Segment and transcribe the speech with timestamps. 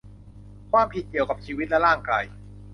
[0.71, 2.23] ความผิดเกี่ยวกับชีวิตและร่างกาย